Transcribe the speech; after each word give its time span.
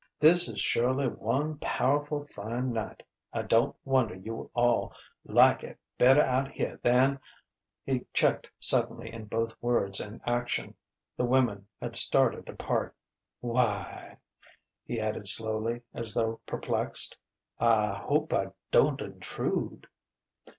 "This 0.19 0.47
is 0.49 0.59
surely 0.59 1.07
one 1.07 1.59
powerful' 1.59 2.25
fine 2.25 2.73
night. 2.73 3.03
I 3.31 3.43
don't 3.43 3.75
wonder 3.85 4.15
you 4.15 4.49
all 4.55 4.95
like 5.23 5.63
it 5.63 5.77
better 5.99 6.23
out 6.23 6.47
here 6.51 6.79
than" 6.81 7.19
He 7.85 8.07
checked 8.11 8.49
suddenly 8.57 9.13
in 9.13 9.25
both 9.25 9.55
words 9.61 9.99
and 9.99 10.19
action: 10.25 10.73
the 11.15 11.25
women 11.25 11.67
had 11.79 11.95
started 11.95 12.49
apart. 12.49 12.95
"Why!" 13.41 14.17
he 14.87 14.99
added 14.99 15.27
slowly, 15.27 15.83
as 15.93 16.15
though 16.15 16.41
perplexed 16.47 17.15
"I 17.59 17.93
hope 17.93 18.33
I 18.33 18.47
don't 18.71 18.99
intrude...." 19.01 19.85